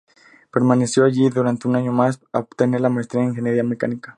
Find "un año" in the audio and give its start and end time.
1.67-1.91